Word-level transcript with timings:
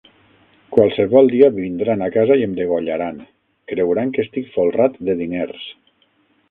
Qualsevol 0.75 1.29
dia 1.33 1.49
vindran 1.57 2.01
a 2.05 2.09
casa 2.17 2.39
i 2.41 2.47
em 2.47 2.57
degollaran; 2.61 3.21
creuran 3.73 4.17
que 4.17 4.27
estic 4.27 4.53
folrat 4.57 5.01
de 5.11 5.21
diners. 5.25 5.71